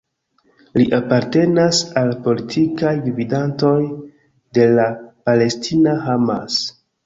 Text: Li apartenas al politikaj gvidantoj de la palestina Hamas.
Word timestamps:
Li 0.77 0.85
apartenas 0.97 1.81
al 2.01 2.09
politikaj 2.29 2.95
gvidantoj 3.05 3.77
de 4.59 4.69
la 4.81 4.89
palestina 5.31 5.99
Hamas. 6.11 6.61